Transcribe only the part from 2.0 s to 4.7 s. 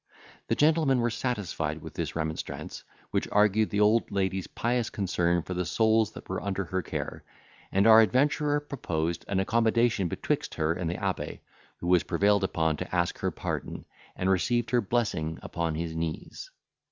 remonstrance, which argued the old lady's